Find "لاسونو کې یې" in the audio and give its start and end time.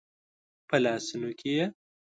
0.83-1.65